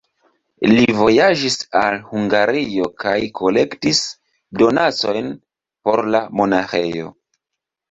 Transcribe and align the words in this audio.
Li 0.69 0.85
vojaĝis 1.01 1.57
al 1.81 1.97
Hungario 2.13 2.87
kaj 3.03 3.13
kolektis 3.41 4.01
donacojn 4.63 5.31
por 5.87 6.05
la 6.19 6.25
monaĥejo. 6.43 7.17